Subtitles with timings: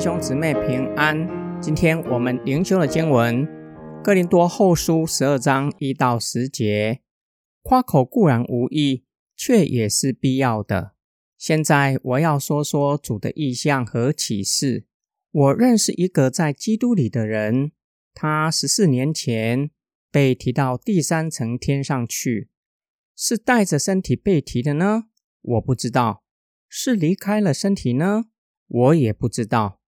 [0.00, 1.28] 兄姊妹平安。
[1.60, 3.46] 今天我们灵修的经文
[4.02, 7.02] 《哥林多后书》十二章一到十节。
[7.60, 9.04] 夸口固然无益，
[9.36, 10.92] 却也是必要的。
[11.36, 14.86] 现在我要说说主的意象和启示。
[15.32, 17.72] 我认识一个在基督里的人，
[18.14, 19.70] 他十四年前
[20.10, 22.48] 被提到第三层天上去，
[23.14, 25.04] 是带着身体被提的呢？
[25.42, 26.24] 我不知道。
[26.70, 28.24] 是离开了身体呢？
[28.66, 29.79] 我也不知道，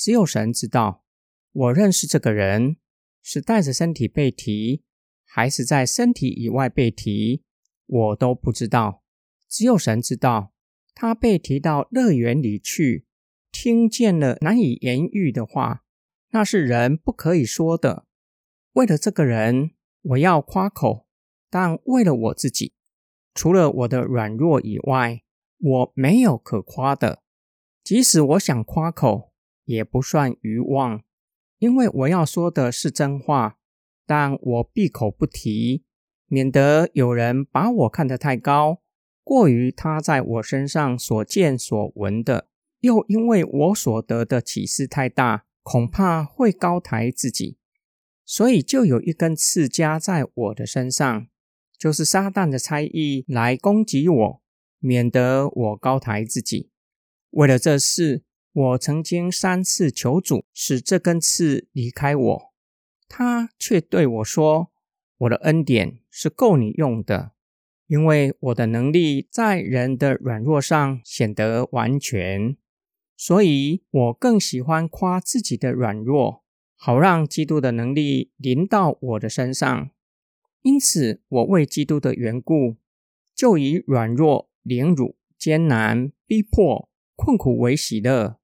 [0.00, 1.04] 只有神知道。
[1.52, 2.78] 我认识这个人，
[3.22, 4.82] 是带着身体被提，
[5.26, 7.44] 还是在身体以外被提，
[7.84, 9.02] 我都不知道。
[9.46, 10.54] 只有神知道。
[10.94, 13.06] 他被提到乐园里去，
[13.52, 15.84] 听见了难以言喻的话，
[16.30, 18.06] 那是人不可以说的。
[18.72, 21.06] 为了这个人，我要夸口，
[21.50, 22.72] 但为了我自己，
[23.34, 25.22] 除了我的软弱以外，
[25.58, 27.22] 我没有可夸的。
[27.84, 29.29] 即使我想夸口，
[29.70, 31.02] 也不算愚妄，
[31.60, 33.58] 因为我要说的是真话。
[34.04, 35.84] 但我闭口不提，
[36.26, 38.82] 免得有人把我看得太高，
[39.22, 42.48] 过于他在我身上所见所闻的；
[42.80, 47.58] 又因为我所得的启示太大，恐怕会高抬自己，
[48.24, 51.28] 所以就有一根刺加在我的身上，
[51.78, 54.42] 就是撒旦的猜疑来攻击我，
[54.80, 56.72] 免得我高抬自己。
[57.30, 62.52] 为了这事，我曾经三次求主使这根刺离开我，
[63.08, 64.72] 他却对我说
[65.18, 67.30] ：“我的恩典是够你用的，
[67.86, 72.56] 因为我的能力在人的软弱上显得完全。
[73.16, 76.42] 所以我更喜欢夸自己的软弱，
[76.74, 79.90] 好让基督的能力临到我的身上。
[80.62, 82.76] 因此，我为基督的缘故，
[83.34, 86.88] 就以软弱、凌辱、艰难、逼迫。”
[87.22, 88.39] 困苦为喜乐，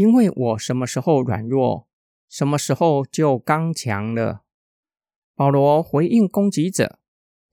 [0.00, 1.86] 因为我什么时候软弱，
[2.26, 4.44] 什么时候就刚强了。
[5.34, 6.98] 保罗回应攻击者，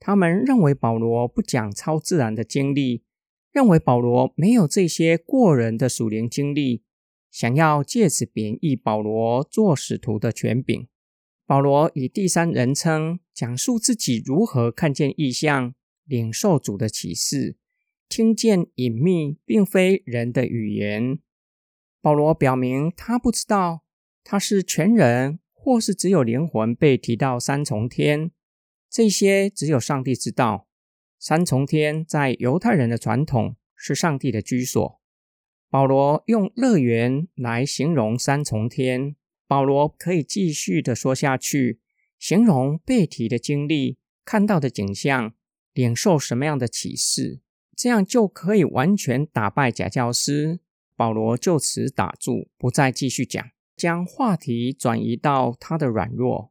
[0.00, 3.02] 他们认为保罗不讲超自然的经历，
[3.52, 6.82] 认为保罗没有这些过人的属灵经历，
[7.30, 10.88] 想要借此贬义保罗做使徒的权柄。
[11.44, 15.74] 保罗以第三人称讲述自己如何看见异象，
[16.06, 17.58] 领受主的启示。
[18.08, 21.18] 听见隐秘并非人的语言。
[22.08, 23.82] 保罗表明他不知道
[24.24, 28.30] 他是全人，或是只有灵魂被提到三重天。
[28.88, 30.66] 这些只有上帝知道。
[31.18, 34.98] 三重天在犹太人的传统是上帝的居所。
[35.68, 39.14] 保罗用乐园来形容三重天。
[39.46, 41.78] 保罗可以继续的说下去，
[42.18, 45.34] 形容被提的经历、看到的景象、
[45.74, 47.42] 领受什么样的启示。
[47.76, 50.60] 这样就可以完全打败假教师。
[50.98, 56.50] 保罗就此打住，不再继续讲，将话题转移到他的软弱。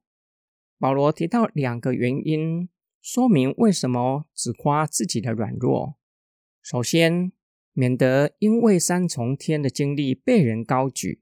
[0.80, 2.70] 保罗提到两个原因，
[3.02, 5.98] 说明为什么只夸自己的软弱。
[6.62, 7.34] 首先，
[7.74, 11.20] 免得因为三重天的经历被人高举，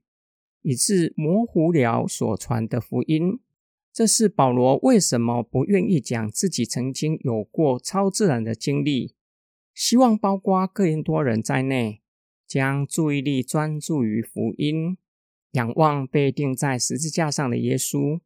[0.62, 3.40] 以致模糊了所传的福音。
[3.92, 9.16] 这是保罗为什么不愿意讲自己曾经有过超自然的经历。
[9.74, 12.02] 希望包括哥林多人在内，
[12.46, 14.96] 将注意力专注于福音，
[15.52, 18.20] 仰望被钉在十字架上的耶稣。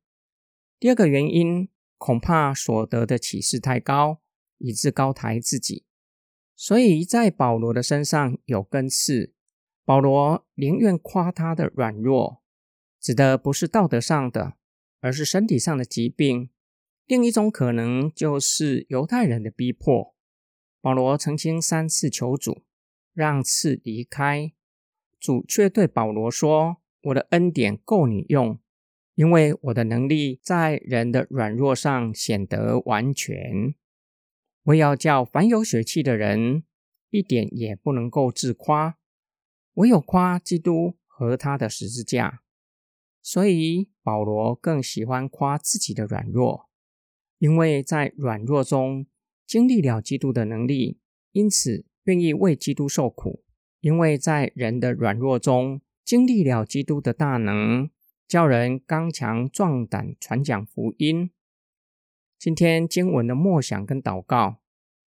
[0.78, 4.20] 第二个原因，恐怕所得的启示太高，
[4.58, 5.84] 以致高抬自己，
[6.54, 9.34] 所以在保罗的身上有根刺。
[9.84, 12.42] 保罗宁愿夸他的软弱，
[13.00, 14.54] 指的不是道德上的，
[15.00, 16.50] 而是身体上的疾病。
[17.06, 20.14] 另一种可能就是犹太人的逼迫。
[20.80, 22.62] 保罗曾经三次求主
[23.20, 24.50] 让刺离开，
[25.18, 28.58] 主却对保罗说：“我的恩典够你用，
[29.14, 33.74] 因为我的能力在人的软弱上显得完全。
[34.62, 36.64] 我要叫凡有血气的人
[37.10, 38.96] 一点也不能够自夸，
[39.74, 42.40] 唯有夸基督和他的十字架。
[43.20, 46.70] 所以保罗更喜欢夸自己的软弱，
[47.36, 49.04] 因为在软弱中。”
[49.50, 51.00] 经历了基督的能力，
[51.32, 53.44] 因此愿意为基督受苦，
[53.78, 57.88] 因为在人的软弱中经历了基督的大能，
[58.26, 61.30] 叫人刚强壮胆传讲福音。
[62.36, 64.56] 今天经文的默想跟祷告，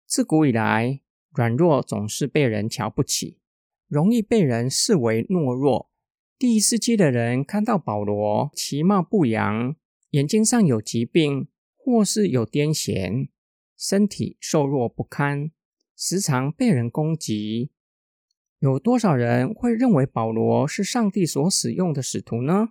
[0.05, 0.99] 自古以来，
[1.31, 3.37] 软弱总是被人瞧不起，
[3.87, 5.89] 容易被人视为懦弱。
[6.37, 9.73] 第一世纪的人看到保罗其貌不扬，
[10.09, 11.47] 眼睛上有疾病，
[11.77, 13.29] 或是有癫痫。
[13.77, 15.51] 身体瘦弱不堪，
[16.01, 17.71] 时常被人攻击。
[18.59, 22.69] 有多少人会认为保罗是上帝所使用的使徒呢？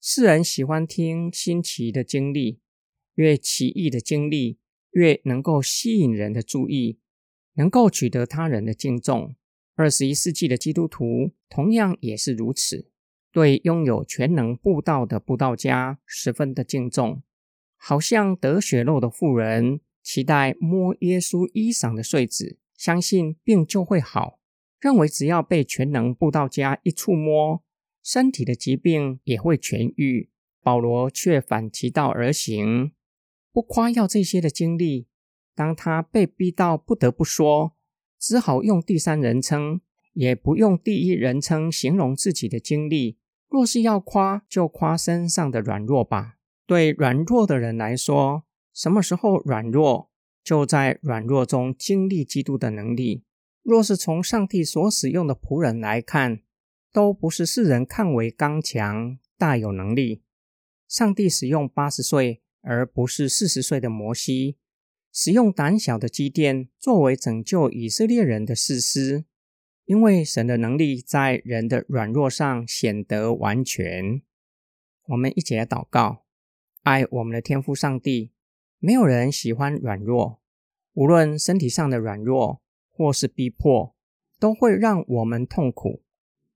[0.00, 2.60] 世人喜欢听新奇的经历，
[3.16, 4.58] 越奇异的经历
[4.92, 6.98] 越能够吸引人的注意，
[7.56, 9.36] 能够取得他人的敬重。
[9.74, 12.90] 二十一世纪的基督徒同样也是如此，
[13.32, 17.22] 对拥有全能布道的布道家十分的敬重，
[17.76, 24.38] 好像得血肉的妇人期待摸耶稣衣裳的穗子，相信病就会好。
[24.78, 27.64] 认为只要被全能布道家一触摸，
[28.02, 30.28] 身体的疾病也会痊愈。
[30.62, 32.92] 保罗却反其道而行，
[33.50, 35.08] 不夸耀这些的经历。
[35.54, 37.74] 当他被逼到不得不说，
[38.18, 39.80] 只好用第三人称，
[40.12, 43.18] 也不用第一人称形容自己的经历。
[43.48, 46.36] 若是要夸，就夸身上的软弱吧。
[46.66, 50.10] 对软弱的人来说，什么时候软弱，
[50.42, 53.24] 就在软弱中经历基督的能力。
[53.62, 56.40] 若是从上帝所使用的仆人来看，
[56.92, 60.22] 都不是世人看为刚强、大有能力。
[60.88, 64.58] 上帝使用八十岁而不是四十岁的摩西，
[65.12, 69.24] 使用胆小的基甸作为拯救以色列人的士师，
[69.86, 74.20] 因为神的能力在人的软弱上显得完全。
[75.06, 76.24] 我们一起来祷告：
[76.82, 78.32] 爱我们的天父上帝，
[78.84, 80.42] 没有人喜欢软弱，
[80.92, 82.60] 无论身体上的软弱。
[82.96, 83.92] 或是逼迫，
[84.38, 86.04] 都会让我们痛苦，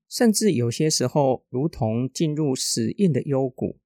[0.07, 3.77] 甚至有些时候如同进入死印的幽谷，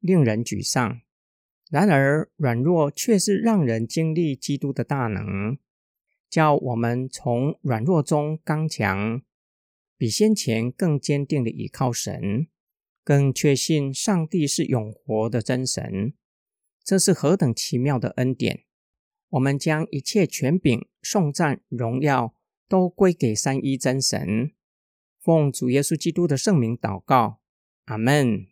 [0.00, 1.00] 令人沮丧。
[1.70, 5.56] 然而，软弱却是让人经历基督的大能，
[6.28, 9.22] 叫我们从软弱中刚强，
[9.96, 12.48] 比先前更坚定的倚靠神，
[13.04, 16.14] 更确信上帝是永活的真神。
[16.84, 18.64] 这是何等奇妙的恩典！
[19.30, 22.34] 我们将一切权柄、颂赞、荣耀
[22.68, 24.52] 都归给三一真神，
[25.20, 27.40] 奉主耶稣基督的圣名祷告，
[27.84, 28.51] 阿门。